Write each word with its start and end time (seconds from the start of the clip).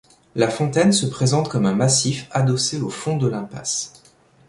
La 0.33 0.49
fontaine 0.49 0.93
se 0.93 1.05
présente 1.05 1.47
comme 1.47 1.67
un 1.67 1.75
massif 1.75 2.27
adossé 2.31 2.81
au 2.81 2.89
fond 2.89 3.17
de 3.17 3.27
l'impasse. 3.27 3.93